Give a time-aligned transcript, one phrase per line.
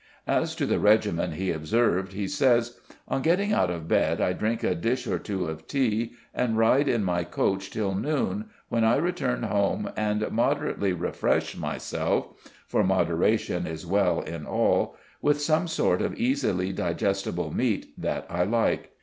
[0.25, 4.63] As to the regimen he observed, he says: "On getting out of bed I drink
[4.63, 8.95] a dish or two of tea, and ride in my coach till noon, when I
[8.95, 12.29] return home and moderately refresh myself
[12.65, 18.43] (for moderation is well in all) with some sort of easily digestible meat that I
[18.43, 18.93] like.